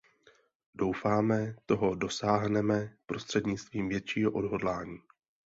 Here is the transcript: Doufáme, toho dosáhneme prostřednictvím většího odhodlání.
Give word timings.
Doufáme, 0.75 1.55
toho 1.65 1.95
dosáhneme 1.95 2.97
prostřednictvím 3.05 3.89
většího 3.89 4.31
odhodlání. 4.31 4.97